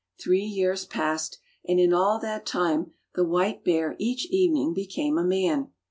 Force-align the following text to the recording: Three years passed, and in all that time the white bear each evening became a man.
Three 0.19 0.41
years 0.41 0.83
passed, 0.87 1.37
and 1.63 1.79
in 1.79 1.93
all 1.93 2.17
that 2.21 2.43
time 2.43 2.91
the 3.13 3.23
white 3.23 3.63
bear 3.63 3.95
each 3.99 4.25
evening 4.31 4.73
became 4.73 5.19
a 5.19 5.23
man. 5.23 5.69